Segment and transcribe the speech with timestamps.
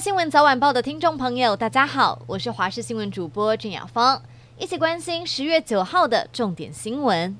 [0.00, 4.22] 新闻早晚报的听众朋友，大家好，我是华视新闻主播郑雅芳，
[4.56, 7.36] 一起关心十月九号的重点新闻。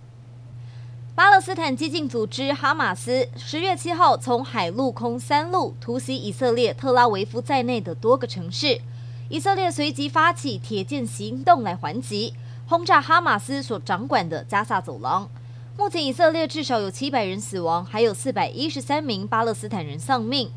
[1.14, 8.78] 巴勒斯坦激进组织哈马斯十月七号从海陆空三路突袭以色列特拉维夫在内的多个城市，
[9.30, 12.34] 以色列随即发起铁剑行动来还击，
[12.68, 15.26] 轰炸哈马斯所掌管的加萨走廊。
[15.78, 20.50] 目前以色列至少有七百人死亡，还有四百一十三名巴勒斯坦人丧命。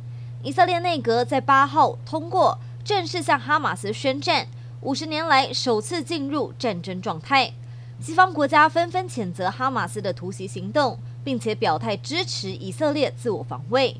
[0.43, 4.45] 以色列内阁在八号通过正式向哈马斯宣战，
[4.81, 7.53] 五十年来首次进入战争状态。
[8.01, 13.95] 西方国家纷纷谴责哈马斯的突袭行动，并且表态支持以色列自我防卫。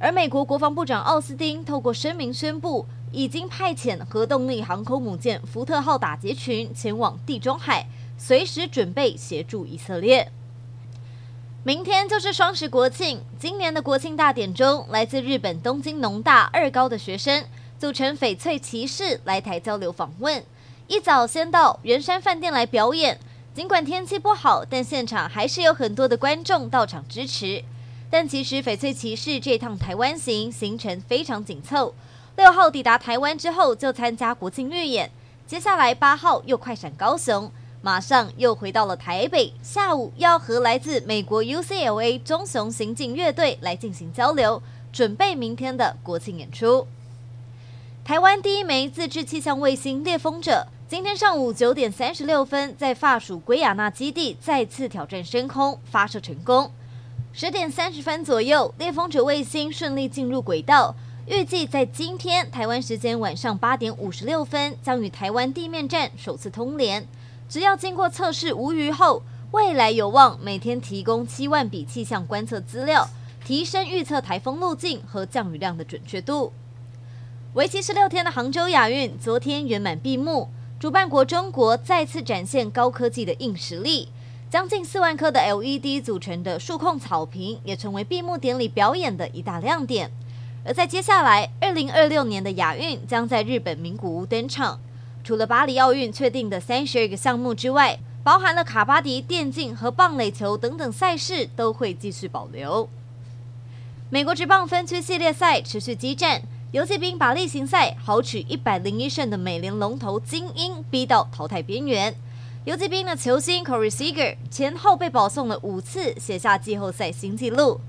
[0.00, 10.32] 而美国国防部长奥斯汀透过声明宣布，已经派遣核动力航空母舰福特号打击群前往地中海，随时准备协助以色列。
[11.68, 17.44] 明天就是双十国庆，今年的国庆大典中，来自日本东京农大二高的学生
[17.78, 20.42] 组成翡翠骑士来台交流访问，
[20.86, 23.20] 一早先到圆山饭店来表演。
[23.54, 27.62] 尽管天气不好，但现场还是有很多的观众到场支持。
[28.08, 31.94] 但其实翡翠骑士这趟台湾行行程非常紧凑，
[32.36, 35.10] 六号抵达台湾之后就参加国庆预演，
[35.46, 44.60] 接下来八号又快闪高雄，马上又回到了台北，下午要和来自美国 UCLA 棕熊行进乐队来进行交流，
[44.92, 46.86] 准备明天的国庆演出。
[48.04, 50.66] 台湾第一枚自制气象卫星猎风者。
[50.88, 56.72] 今天上午九点三十六分，在法属圭亚那基地再次挑战升空，发射成功。
[57.34, 60.94] 十点三十分左右，猎风者卫星顺利进入轨道，
[61.26, 67.06] 预计在今天台湾时间晚上八点五十六分，将与台湾地面站首次通联。
[67.48, 73.08] 只要经过测试无虞后，未来有望每天提供七万笔气象观测资料，
[73.44, 76.52] 提升预测台风路径和降雨量的准确度。
[77.54, 80.48] 为期十六天的杭州亚运昨天圆满闭幕。
[80.78, 84.10] 主办国中国再次展现高科技的硬实力，
[84.48, 90.08] 将近四万颗的 LED 组成的数控草坪也成为闭幕典礼表演的一大亮点。
[90.64, 94.78] 而在接下来，二零二六年的亚运将在日本名古屋登场。
[95.28, 102.88] 除了巴黎奥运确定的三十二个项目之外，包含了卡巴迪电竞和棒垒球等等赛事都会继续保留。
[104.08, 106.40] 美国职棒分区系列赛持续激战。
[106.72, 112.14] 游骑兵把例行赛豪取一百零一胜的美联龙头精英逼到淘汰边缘。
[112.64, 117.82] 游骑兵的球星 Corey Seager 前后被保送了五次，写下季后赛新纪录。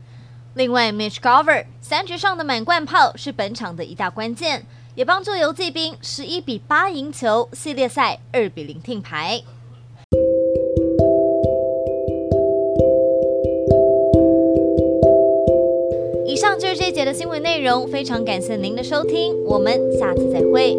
[0.56, 4.66] 另外，Mitch Garver 三局上的满贯炮是本场的一大关键，
[4.99, 9.41] 也帮助游骑兵十一比八赢球，系列赛二比零听牌。
[16.25, 20.77] 以上就是这一节的新闻内容，非常感谢您的收听，我们下次再会。